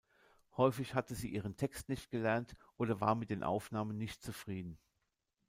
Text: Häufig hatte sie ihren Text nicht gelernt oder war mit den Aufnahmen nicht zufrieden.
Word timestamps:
Häufig 0.57 0.95
hatte 0.95 1.13
sie 1.13 1.29
ihren 1.29 1.55
Text 1.57 1.87
nicht 1.87 2.09
gelernt 2.09 2.55
oder 2.75 2.99
war 3.01 3.13
mit 3.13 3.29
den 3.29 3.43
Aufnahmen 3.43 3.99
nicht 3.99 4.23
zufrieden. 4.23 4.79